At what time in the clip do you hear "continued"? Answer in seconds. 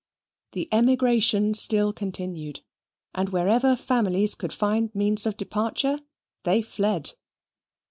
1.93-2.61